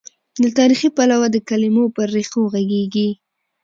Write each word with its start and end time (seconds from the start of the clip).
له 0.41 0.49
تاریخي، 0.59 0.89
پلوه 0.97 1.27
د 1.31 1.37
کلمو 1.49 1.83
پر 1.95 2.07
ریښو 2.15 2.41
غږېږي. 2.53 3.09